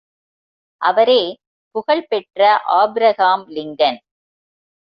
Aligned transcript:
அவரே 0.81 1.19
புகழ் 1.75 2.03
பெற்ற 2.07 2.39
ஆபிரகாம் 2.79 3.45
லிங்கன்! 3.49 3.99